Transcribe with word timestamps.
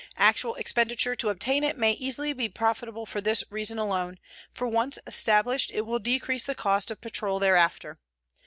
Actual 0.17 0.55
expenditure 0.55 1.15
to 1.15 1.29
obtain 1.29 1.63
it 1.63 1.77
may 1.77 1.91
easily 1.91 2.33
be 2.33 2.49
profitable 2.49 3.05
for 3.05 3.21
this 3.21 3.43
reason 3.51 3.77
alone, 3.77 4.17
for 4.51 4.65
once 4.67 4.97
established 5.05 5.69
it 5.75 5.81
will 5.81 5.99
decrease 5.99 6.45
the 6.45 6.55
cost 6.55 6.89
of 6.89 6.99
patrol 7.01 7.37
thereafter. 7.37 7.99